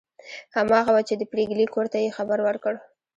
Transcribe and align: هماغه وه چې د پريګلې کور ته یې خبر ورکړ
هماغه 0.57 0.91
وه 0.93 1.01
چې 1.09 1.15
د 1.17 1.23
پريګلې 1.31 1.65
کور 1.73 1.85
ته 1.93 1.97
یې 2.03 2.15
خبر 2.17 2.39
ورکړ 2.43 2.73